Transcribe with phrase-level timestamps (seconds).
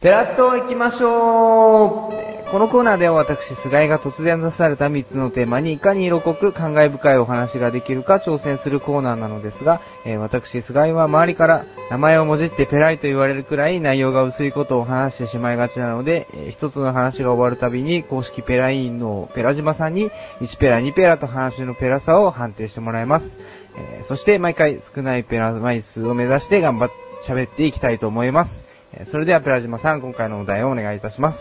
[0.00, 23.36] ペラッと行きましょうこのコーナーでは私、菅井が突然出された3つのテーマにいかに色濃く感慨深いお話ができるか挑戦するコーナーなのですが、えー、私、菅井は周りから名前をもじってペライと言われるくらい内容が薄いことを話してしまいがちなので、えー、一つの話が終わるたびに公式ペラインのペラ島さんに1ペラ2ペラと話のペラさを判定してもらいます。
[23.76, 28.69] えー、そして毎回少ないペラ枚数を目指して頑張って喋っていきたいと思います。
[29.10, 31.40] それではペラ島さん、今回のお題をお願いいたします。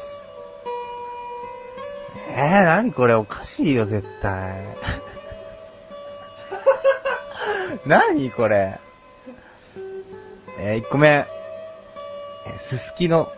[2.30, 4.64] えー、なにこれおかしいよ、絶対。
[7.86, 8.80] なにこれ。
[10.60, 11.08] えー、1個目。
[11.08, 13.32] えー、すすきの。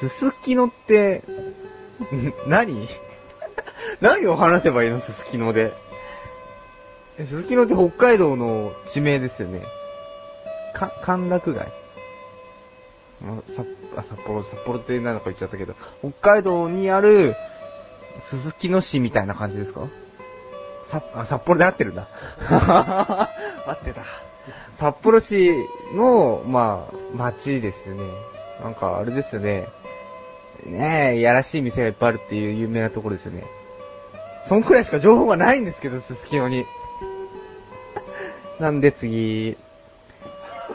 [0.00, 1.22] すすきのって、
[2.48, 2.88] 何？
[4.00, 5.72] 何を話せばいいのすすきので？
[7.18, 9.62] すすきのって北海道の地名ですよね。
[10.72, 11.70] か、歓楽街
[13.56, 13.64] さ
[13.96, 17.34] あ、札幌、札幌って何のか言っちゃったけど、北海道にある、
[18.22, 19.88] 鈴木野市みたいな感じですか？
[20.90, 22.08] さ、あ、札幌で合ってるんだ。
[22.48, 24.02] 合ってた。
[24.78, 25.52] 札幌市
[25.94, 28.04] の、まあ、街ですよね。
[28.62, 29.66] なんか、あれですよね。
[30.64, 33.44] ねえ、いやらしい店がいっぱいあるっていう有名なところですよね。
[34.48, 36.64] そんくらいしか情報がないんですけど、すすきのに。
[38.58, 39.56] なんで次、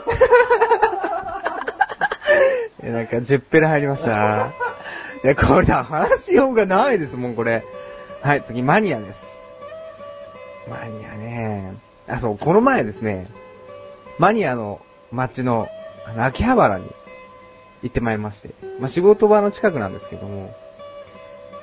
[2.90, 4.52] なんか10ペラ入りました。
[5.22, 7.64] いや、これだ、話しようがないですもん、これ。
[8.22, 9.22] はい、次、マニアです。
[10.68, 11.74] マニアね。
[12.08, 13.28] あ、そう、この前ですね、
[14.18, 14.80] マニアの
[15.12, 15.68] 街の、
[16.06, 16.86] あの秋葉原に
[17.82, 18.50] 行ってまいりまして。
[18.80, 20.54] まあ、仕事場の近くなんですけども。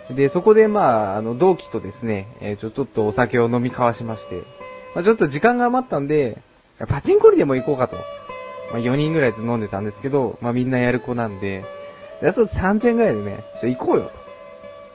[0.10, 4.44] で、そこで、まあ、あの、同期とですね、えー、ちょ、ちょっとお酒を飲み交わしまして、
[4.96, 6.38] まあ、ちょっと時間が余ったんで、
[6.88, 7.98] パチンコリでも行こうかと。
[8.72, 11.64] まあ、4人ぐらいで飲んでたんですけど、まあ、みんなやる子なんで、
[12.22, 14.12] やつ3000ぐらいでね、ちょ、行こうよ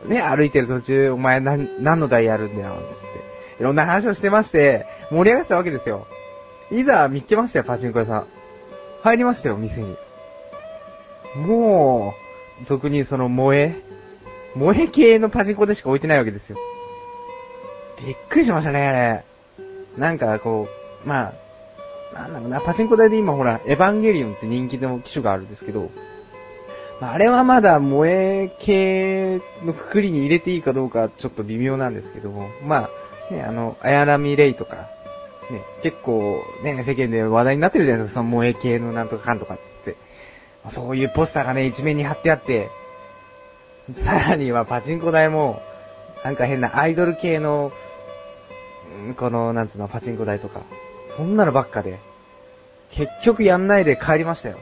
[0.03, 0.09] と。
[0.09, 3.60] ね、歩いてる途中、お前何、何の台やるんだよ、つって。
[3.60, 6.06] いろんな話をしてまして、盛り上がってたわけですよ。
[6.70, 8.26] いざ見つけましたよ、パチンコ屋さん。
[9.03, 9.97] 入りましたよ、店に。
[11.37, 12.14] も
[12.62, 13.76] う、俗にその萌え、
[14.54, 16.56] 萌え系のパチンコでしか置いてないわけですよ。
[18.04, 19.25] びっくりしましたね、あれ。
[19.98, 20.69] なんかこ
[21.04, 21.32] う、まあ、
[22.15, 25.91] なんだろうな、パチンコ台で今ほら、エヴァンゲリオンって人気の機種があるんですけど、
[27.00, 32.89] まあ、あれはまだ萌え系のくくりに入れていいかどうかちょっと微妙なんですけども、ま
[33.31, 34.89] あ、ね、あの、アヤラミレイとか、
[35.50, 39.97] ね、結構ね、世間で話題になってるじゃないですか、その萌え系のなんとかかんとかって。
[40.71, 42.69] そういうポスターがね、一面に貼ってあって、
[43.94, 45.62] さらにはパチンコ台も、
[46.25, 47.73] なんか変なアイドル系の、
[49.17, 50.62] この、なんつうの、パチンコ台とか、
[51.16, 51.99] そんなのばっかで、
[52.91, 54.59] 結局やんないで帰りましたよ。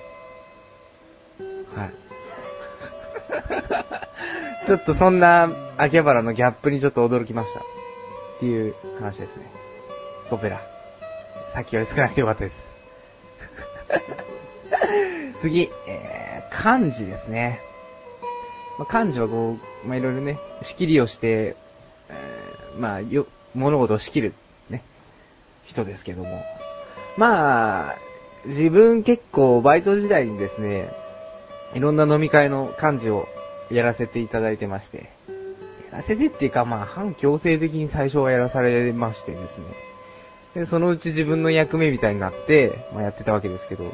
[1.75, 1.93] はい。
[4.67, 7.61] ちょっとそんな、秋葉原のギャップにちょっと驚きました。
[7.61, 7.63] っ
[8.41, 9.47] ていう話ですね。
[10.31, 10.61] オペラ。
[11.53, 12.75] さっきより少なくてよかったです。
[15.41, 17.61] 次、えー、漢字ですね。
[18.79, 21.57] まあ、漢字はこう、まあ、いろいろね、仕切りをして、
[22.09, 24.35] えー、まあ、よ、物事を仕切る
[25.67, 26.43] 人ですけども。
[27.17, 27.97] まあ、
[28.47, 30.91] 自分結構バイト時代にですね、
[31.75, 33.29] いろんな飲み会の幹事を
[33.71, 35.11] やらせていただいてまして、
[35.91, 39.65] やらせてっていうかまあ反強制的に最初はやらされましてですね。
[40.55, 43.85] で、そのうち自分の役目みたいになって、まあやってたわけですけど、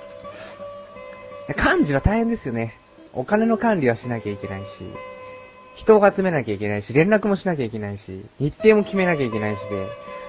[1.49, 2.77] 幹事は大変ですよね。
[3.13, 4.67] お金の管理はしなきゃいけないし、
[5.75, 9.87] 人を集めなきゃいけないし、連絡もしなきゃいけないし、日程も決めなきゃいけないしで、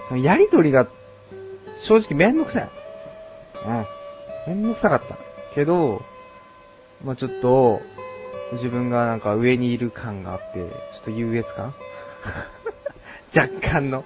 [0.07, 0.87] そのやりとりが
[1.83, 2.69] 正直めんどくさい。
[3.67, 3.85] うん。
[4.47, 5.17] めんどくさかった。
[5.53, 6.01] けど、
[7.03, 7.81] まあちょっと、
[8.53, 10.65] 自分がなんか上にいる感があって、ちょ
[10.99, 11.73] っと優越感？
[13.35, 14.03] 若干の。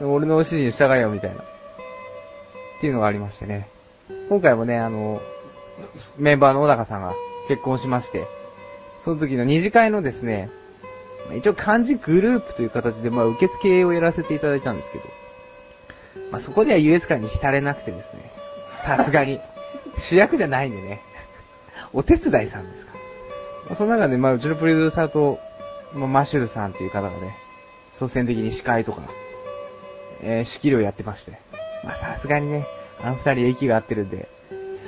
[0.00, 1.36] 俺の指示に従えよ、みたいな。
[1.36, 1.42] っ
[2.80, 3.68] ていうのがありましてね。
[4.28, 5.20] 今回もね、あの、
[6.16, 7.14] メンバーの小高さんが
[7.48, 8.26] 結婚しまして、
[9.04, 10.50] その時の二次会のですね、
[11.36, 15.04] 一応漢字グループという形で、まあ受付をやらせていただいたんですけど、
[16.36, 18.30] まあ、そこでは優越感に浸れなくてですね、
[18.84, 19.40] さすがに。
[19.96, 21.00] 主役じゃないんでね。
[21.94, 22.92] お手伝いさんですか。
[23.64, 25.40] まあ、その中で、まあ、うちのプロデューサーと、
[25.94, 27.38] まあ、マシュルさんっていう方がね、
[27.94, 29.00] 率先的に司会とか、
[30.20, 31.38] えー、仕切りをやってまして。
[31.82, 32.66] まあ、さすがにね、
[33.02, 34.28] あの二人息が合ってるんで、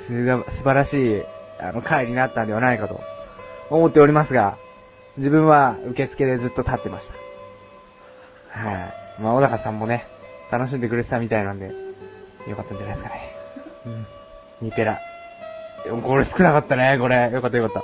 [0.05, 1.23] すが、素晴らしい、
[1.59, 3.01] あの、会になったんではないかと、
[3.71, 4.55] 思っておりますが、
[5.17, 7.09] 自分は受付でずっと立ってまし
[8.53, 8.59] た。
[8.59, 8.71] は
[9.17, 9.21] い。
[9.23, 10.05] まあ、小高さんもね、
[10.51, 11.71] 楽しんでくれてたみたいなんで、
[12.47, 13.35] よかったんじゃないですかね。
[13.85, 14.07] うん。
[14.61, 14.99] ニペラ。
[15.83, 17.29] でもこれ少なかったね、これ。
[17.31, 17.83] よかったよかっ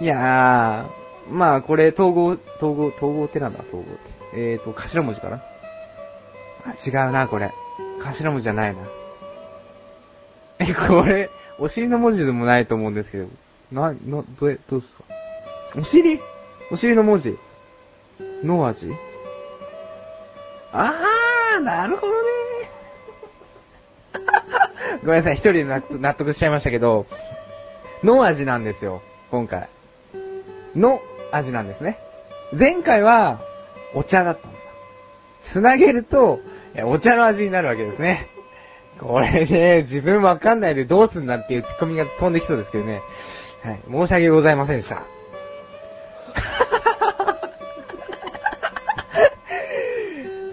[0.04, 3.60] いやー、まあこれ統合、統合、統合ってなんだ？
[3.60, 3.90] 統合って。
[4.34, 5.42] えーと、頭文字かな？
[6.66, 7.50] あ、違うな、これ。
[8.02, 8.82] 頭文字じゃないな。
[10.58, 13.28] え、これ、お尻の文字でもないと思うんですけど。
[13.72, 15.04] な、な、どう、どうすか
[15.78, 16.20] お尻？
[16.70, 17.38] お尻の文字。
[18.46, 18.92] の味？
[20.72, 22.18] あー、なるほどね。
[25.04, 27.06] ごめんなさい、一人で納得しちゃいましたけど、
[28.02, 29.68] の味なんですよ、今回。
[30.74, 31.00] の
[31.32, 31.98] 味なんですね。
[32.56, 33.40] 前回は、
[33.94, 34.70] お茶だったんですよ。
[35.42, 36.40] つなげると、
[36.84, 38.28] お茶の味になるわけですね。
[38.98, 43.02] これね、自分わかんないでどうすんだっていうツッコミが飛んできそうですけどね。
[43.62, 43.80] はい。
[43.90, 45.02] 申し訳ございませんでした。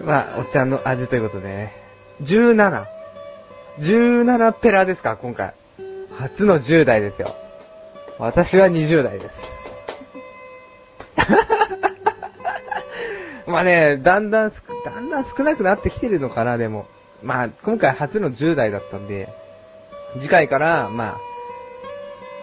[0.04, 1.72] まあ、お茶の味ということでね。
[2.22, 2.84] 17。
[3.80, 5.54] 17ペラですか、今回。
[6.18, 7.34] 初の10代ですよ。
[8.18, 9.40] 私は20代です。
[13.46, 16.86] まあね、だんだんす、だんだん少なくなってきてるのかな、でも。
[17.22, 19.28] まあ、今回初の10代だったんで、
[20.20, 21.20] 次回から、まあ、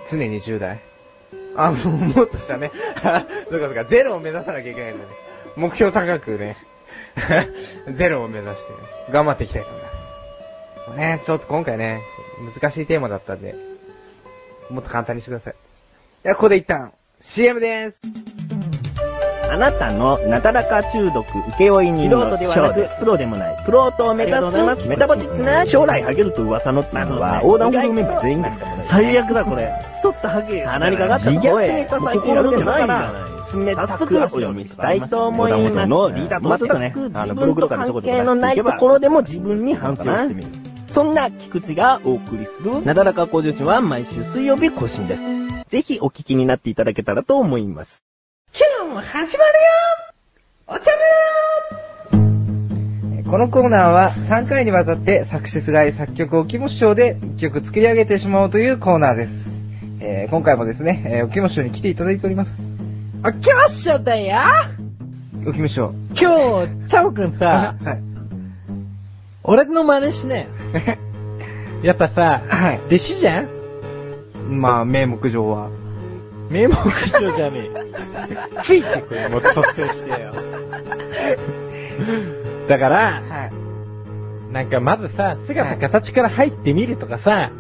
[0.09, 0.79] 常に10代。
[1.55, 1.87] あ、もう、
[2.17, 2.71] もっとしたね。
[3.03, 5.09] そうかそうか、ゼロを目指さなきゃいけないんだね。
[5.55, 6.57] 目標高くね、
[7.93, 8.73] ゼロを目指して、
[9.11, 10.97] 頑張っていきたいと思います。
[10.97, 12.01] ね、ちょっと今回ね、
[12.59, 13.55] 難しいテーマだったんで、
[14.69, 15.55] もっと簡単にしてください。
[16.23, 18.40] では、ここで一旦、CM でーす。
[19.51, 21.27] あなたのなだらか中毒
[21.57, 28.83] 請負人の素人ではなくプロでもない、プロと目指すすメタボチックな将来ハゲると噂のってのは横断歩道メンバー全員ですからね。
[28.85, 29.73] 最悪だこれ。
[29.97, 30.63] 太ったハゲ。
[30.63, 33.11] 鼻にかかった自虐ネタ最近やるんから、
[33.53, 35.87] 冷たくお読みしたいと思います。
[35.89, 40.47] のリーダーとしてね、あのブログとかでちょこちょこ関係のないところでも自分に反省をしてみる。
[40.87, 45.23] そんな菊池がお送りするなだらか向上心は毎週水曜日更新です。
[45.67, 48.03] ぜひお聞きになっていただけたらと思います。
[48.53, 49.65] 今日も始まるよ
[50.67, 50.91] お茶
[53.23, 59.51] 目このコーナーは3回にわたって作詞すがい作曲おきも師匠で1曲作り上げてしまおうというコーナーです。
[60.01, 62.61] えー今回もですね、えーおきも師匠に来ていただいております。
[63.23, 64.37] あ、きましょだよ
[65.47, 65.93] おきも師匠。
[66.09, 67.99] 今日、チャオくんさ、はい。
[69.43, 70.49] 俺の真似しね。
[71.83, 72.81] やっぱさ、はい。
[72.87, 73.47] 弟子じゃん？
[74.49, 75.69] まあ、名目上は。
[76.51, 78.63] 名目上じゃねえ。
[78.63, 80.33] フィってこれもっと特定してよ。
[82.67, 84.53] だから、はい。
[84.53, 87.51] なんかまずさ、姿形から入ってみるとかさ、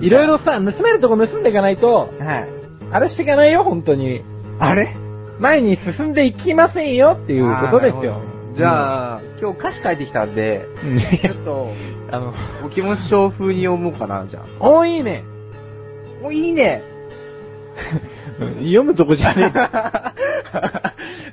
[0.00, 2.48] いろいろさ、盗めるとこ盗んでいかないと、はい。
[2.90, 4.22] あれしていかないよ、本当に。
[4.58, 4.96] あれ？
[5.38, 8.20] 前に進んでいきませんよっていうことですよ。
[8.56, 10.68] じゃあ、今日歌詞書いてきたんで、
[11.22, 11.72] ちょっと、
[12.12, 12.32] あの、
[12.64, 14.64] お気持ち小風に読もうかな、じゃあ。
[14.64, 15.24] おいいね。
[16.22, 16.82] もういいね。
[18.58, 19.52] 読むとこじゃね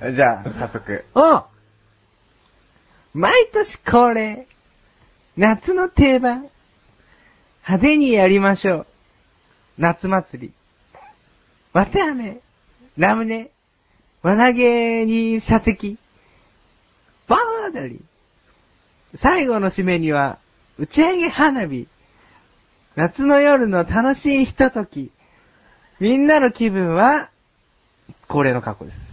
[0.01, 0.11] え。
[0.13, 1.05] じゃあ、早速。
[1.13, 1.45] あ
[3.13, 4.47] 毎年恒例、
[5.37, 6.49] 夏の定番、
[7.63, 8.87] 派手にやりましょう。
[9.77, 10.53] 夏祭り。
[11.73, 12.39] 綿あめ、
[12.97, 13.49] ラムネ、
[14.23, 15.97] 輪投げに射的、
[17.27, 17.37] 盆
[17.71, 18.01] 踊り。
[19.15, 20.37] 最後の締めには、
[20.77, 21.87] 打ち上げ花火。
[22.95, 25.11] 夏の夜の楽しいひととき。
[26.01, 27.29] みんなの気分は、
[28.27, 29.11] 恒例の格好です。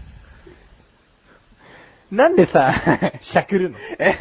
[2.11, 2.73] なんでさ、
[3.21, 3.77] しゃくるの？
[3.99, 4.17] え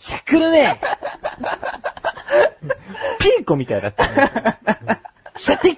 [0.00, 0.80] しゃくるね
[3.20, 5.00] ピンコみたいだったね。
[5.36, 5.76] 射的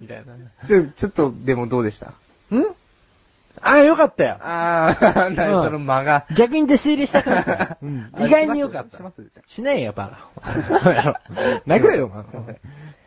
[0.00, 0.34] みたいな。
[0.66, 2.08] ちょ、ちょっと、でもどうでした？
[2.08, 2.12] ん？
[3.62, 4.36] ああ、よかったよ。
[4.42, 6.26] あー、 なにうんその間が。
[6.36, 7.78] 逆に弟子入りしたか った。
[7.82, 9.02] うん意外によかったし。
[9.46, 11.20] しないよ、バカ。
[11.66, 12.60] 殴れよ、お前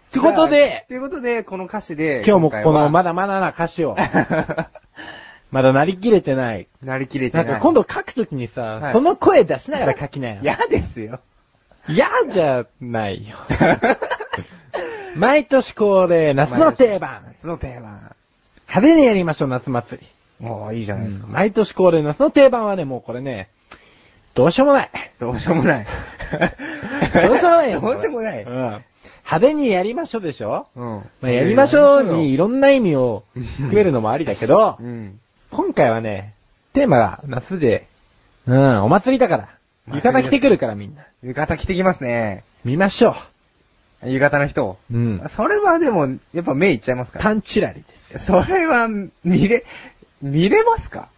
[0.10, 3.96] ってことで、ということで、この歌詞で、今日もこのまだ、だまだな歌詞を、
[5.52, 6.68] まだなりきれてない。
[6.84, 7.46] なりきれてない。
[7.46, 10.40] なんか今度書くときにさ、はいその声出しながら書きなよ。
[10.42, 11.20] 嫌ですよ。
[11.90, 13.38] 嫌じゃないよ。
[15.16, 17.24] 毎年恒例、夏の定番。
[17.26, 18.12] 夏の定番。
[18.68, 20.46] 派手にやりましょう、夏祭り。
[20.46, 21.28] もういいじゃないですか。
[21.28, 23.50] 毎年恒例、夏の定番はね、もうこれね、
[24.36, 24.90] どうしようもない。
[25.20, 25.88] どうしようもない。
[27.28, 27.82] どうしようもないよ。
[27.82, 28.84] どうしようもないうん。
[29.30, 30.68] 派手にやりましょうでしょ？
[30.76, 30.86] うん。
[31.22, 35.20] まあ、やりましょうにいろんな意味を含めるのもありだけどう、ん。
[35.52, 36.34] 今回はね、
[36.74, 37.88] テーマが夏で、
[38.46, 39.50] うん、お祭りだから。
[39.88, 41.04] 浴衣着てくるからみんな。
[41.24, 42.44] 浴衣着てきますね。
[42.64, 43.16] 見ましょ
[44.04, 44.78] 浴衣の人。
[44.92, 44.98] う。
[44.98, 45.30] うん。
[45.36, 47.20] それはでも、やっぱ目いっちゃいますか？
[47.20, 47.24] ら。
[47.26, 48.88] パンチラリでそれは、
[49.24, 49.66] 見れ、
[50.22, 51.10] 見れますか？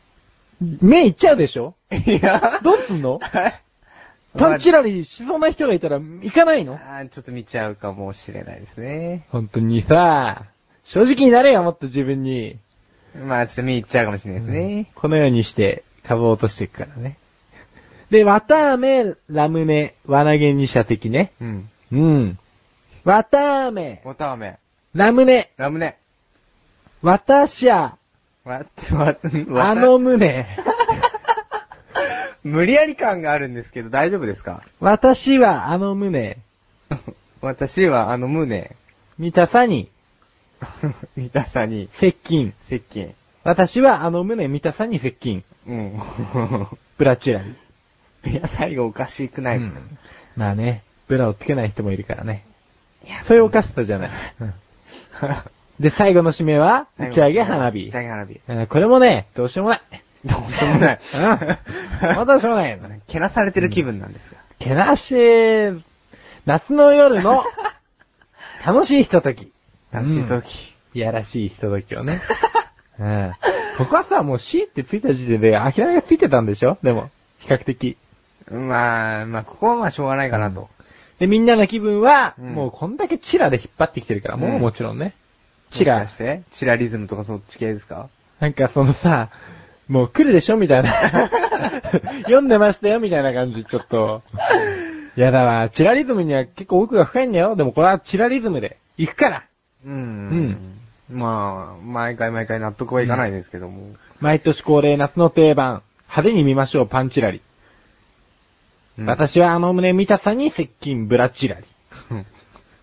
[0.60, 0.66] す。
[0.84, 1.76] 目いっちゃうでしょ？
[1.92, 3.20] いや、どうすんの？
[4.38, 6.76] パンチラリーしそうな人がいたら行かないの？
[6.76, 9.26] あーちょっと見ちゃうかもしれないですね。
[9.32, 10.46] 本当にさ、
[10.84, 12.58] 正直になれよ、もっと自分に。
[13.26, 14.92] まあちょっと見入っちゃうかもしれないですね。
[14.94, 17.18] このようにして株を落としていくからね。
[18.12, 21.32] で、綿飴、ラムネ、輪投げ二射的ね。
[21.42, 21.70] うん。
[21.92, 22.40] うん。
[23.04, 24.58] 綿飴、おため。
[24.94, 25.98] ラムネ、ラムネ。
[27.02, 27.98] 綿シャ、わ、
[28.46, 28.66] わ、
[29.48, 30.48] わあの胸、
[32.50, 34.64] 無理やり感があるんですけど大丈夫ですか？
[34.80, 36.38] 私はあの胸、
[37.42, 38.76] 私はあの胸、
[39.18, 39.90] 見たさに、
[41.16, 42.54] 見たさに、接近。
[42.64, 43.14] 接近。
[43.44, 45.44] 私はあの胸見たさに接近。
[45.68, 46.00] うん。
[46.98, 47.44] ブラチュラ
[48.24, 48.32] リ。
[48.32, 49.80] いや、最後おかしくないですか、
[50.36, 52.44] まあね、ブラをつけない人もいるからね。
[53.24, 54.10] そういうおかしさじゃない。
[54.42, 54.54] うん
[55.80, 57.96] で、最後の締めは、打ち上げ花火打ち。
[57.96, 58.42] 上げ花火。
[58.50, 59.82] えーこれもね、どうしようもない。
[60.26, 61.00] どうしようもない。
[61.16, 61.22] うん。
[62.16, 62.80] まだしょうがないよ。
[63.08, 64.38] けなされてる気分なんですが。
[64.60, 65.16] けなし、
[66.46, 67.44] 夏の夜の
[68.66, 69.52] 楽しいひととき。
[69.92, 70.76] 楽しい時。
[70.94, 72.22] いやらしいひとときをね。
[73.00, 73.34] うん。
[73.78, 76.78] ここはさ、もう C ってついた時点で諦めがついてたんでしょ？
[76.84, 77.10] でも、
[77.40, 77.96] 比較的。
[78.52, 80.70] まあ、まあ、ここはまあしょうがないかなと。
[81.20, 85.14] で、みんなの気分は、うんもうこんだけチラで引っ張ってきてるから、もううんもちろんね。
[85.72, 86.14] チラもしか。
[86.16, 88.10] してチラリズムとかそっち系ですか？
[88.40, 89.30] なんかそのさ、
[89.90, 90.92] もう来るでしょみたいな。
[92.24, 94.22] 読んでましたよみたいな感じ、ちょっと。
[95.16, 95.70] やだわ。
[95.70, 97.56] チラリズムには結構奥が深いんだよ。
[97.56, 99.44] でもこれはチラリズムで行くから。
[99.86, 100.58] うん。
[101.12, 103.96] まあ、毎回毎回納得はいかないですけども。
[104.22, 105.82] 毎年恒例夏の定番。
[106.08, 107.42] 派手に見ましょう、パンチラリ。
[109.00, 111.66] うん私はあの胸見たさに接近ブラチラリ。
[112.12, 112.26] うん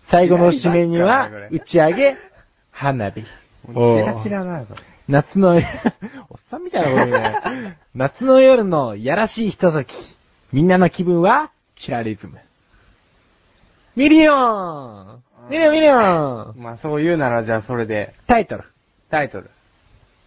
[0.07, 2.17] 最後の締めにはチラリばっか、打ち上げ、
[2.71, 3.21] 花火。
[3.21, 3.27] チ
[3.73, 4.96] ラチラな、これ。
[5.07, 5.61] 夏の、おっ
[6.51, 7.77] さんみたいなこと言うね。
[7.95, 9.93] 夏の夜のやらしいひととき。
[10.51, 12.39] みんなの気分は、チラリズム。
[13.95, 15.95] ミリオンミリオンミリオ
[16.51, 18.65] ンまあ、そう言うならじゃあそれで、タイトル。
[19.09, 19.49] タイトル。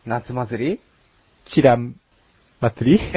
[0.06, 0.80] 夏祭り？
[1.44, 1.78] チラ、
[2.60, 3.00] 祭り？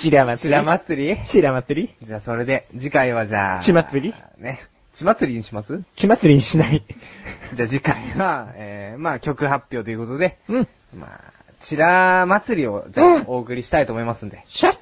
[0.00, 0.48] チラ祭り？
[0.48, 1.18] チラ祭り？
[1.26, 1.94] チラ祭り？
[2.02, 3.62] じゃあそれで、次回はじゃあ。
[3.62, 4.14] 血祭り？
[4.38, 4.60] ね。
[5.00, 5.82] 血祭りにします？
[5.96, 6.84] 血祭りにしない。
[7.54, 10.68] じゃあ次回は、えー、まあ曲発表ということで、うん。
[10.94, 14.78] まあ、チラ祭りを、じゃうんあお送りしたいと思いますんで、シャッツ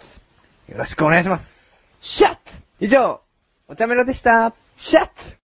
[0.72, 1.78] よろしくお願いします。
[2.00, 2.38] シャッツ
[2.80, 3.20] 以上、
[3.68, 4.52] お茶メロでした。
[4.76, 5.38] シャッツ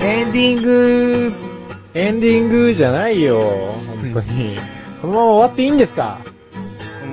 [0.00, 1.32] エンディング
[1.94, 3.74] エンディングじゃないよ。
[4.12, 4.56] 本当に。
[5.00, 6.18] このまま終わっていいんですか？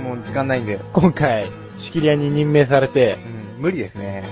[0.03, 3.17] もう時間ないんで、今回、仕切り屋に任命されて
[3.57, 3.59] う。
[3.59, 4.23] ん、無理ですね。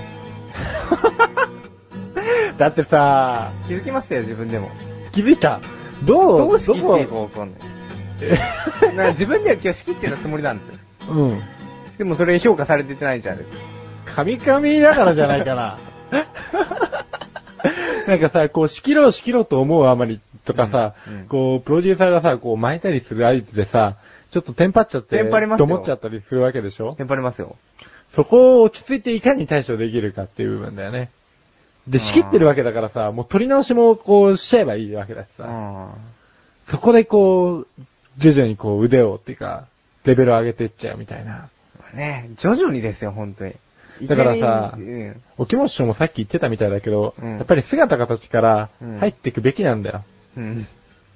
[2.58, 4.70] だってさ、気づきましたよ、自分でも。
[5.12, 5.60] 気づいた？
[6.04, 7.56] どうどう仕切っていいかかんな
[8.92, 8.96] い。
[8.96, 10.74] な自分では今日仕切ってたつもりなんですよ。
[11.06, 11.40] こうん。
[11.98, 13.62] でもそれ評価されてないじゃないですか。
[14.16, 15.78] カミカミだからじゃないかな。
[18.06, 20.18] なんかさ、こう、仕切ろう仕切ろうと思うあまり
[20.48, 23.96] とかさ、うんうんこう、プロデューサーがさ、こう巻いたりする合図でさ、
[24.30, 26.94] ちょっとテンパっちゃって、テンパりますよと思っちゃったりするわけでしょ？
[26.96, 27.56] テンパりますよ。
[28.14, 31.10] そこを落ち着いていかに対処できるかっていう部分だよね。
[31.86, 35.94] で、仕切ってるわけだからさ、もう取り直しもこうしちゃえばいいわけだしさ、あ
[36.68, 37.66] そこでこう、
[38.18, 39.66] 徐々にこう腕をっていうか、
[40.04, 41.48] レベルを上げていっちゃうみたいな。
[41.92, 41.96] あ。
[41.96, 43.54] ね徐々にですよ、本当に。
[44.02, 45.22] だからさうん。
[45.38, 50.04] お気持ちもさっき言ってたみたいだけど、うんやっぱり姿形からうん入っていくべきなんだよ。
[50.38, 50.66] うん。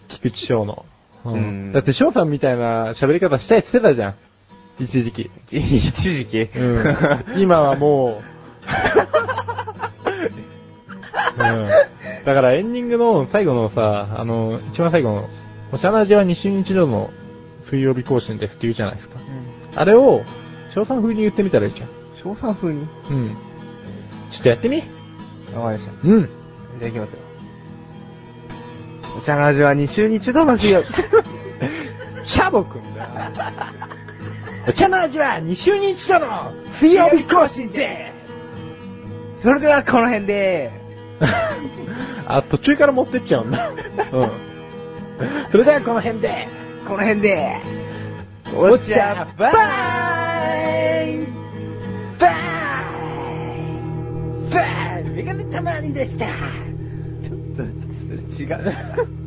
[0.08, 0.84] 菊池翔の。
[1.24, 4.14] うんうんだって翔さんみたいな喋り方したいって言ってたじゃん。
[4.82, 5.30] 一時期。
[5.50, 6.40] 一時期？
[6.58, 7.40] うん。
[7.40, 8.62] 今はもう、
[11.38, 11.66] うん。
[12.24, 15.28] だからエンディングの最後のさ、あの、一番最後の、
[15.72, 17.10] お茶の味は2週に一度の
[17.66, 19.18] 水曜日更新ですって言うじゃないですか。
[19.76, 20.22] あれを、
[20.70, 21.88] 翔さん風に言ってみたらいいじゃん。
[22.22, 22.86] 翔さん風に？
[23.10, 23.36] うん。
[24.30, 24.88] ちょっとやってみわか
[25.54, 25.92] りました。
[26.02, 26.22] うん。
[26.22, 27.18] じゃあ行きますよ。
[29.16, 30.92] お茶の味は2週に一度の水曜日。
[32.26, 33.08] チャボくんだよ。
[34.68, 38.12] お茶の味は2週に一度の水曜日更新で。
[39.42, 40.70] それではこの辺で、
[42.26, 43.70] あ、途中から持ってっちゃうんだ。
[43.70, 44.30] うん。
[45.50, 46.48] それではこの辺で、
[46.86, 47.60] この辺で、
[48.54, 49.52] お茶バイ。
[49.52, 49.60] バ
[51.04, 51.18] イ。
[52.18, 52.34] バイ。
[54.54, 55.04] バイ。
[55.04, 56.71] メガネたまにでした
[58.36, 59.21] ちょっと、違う。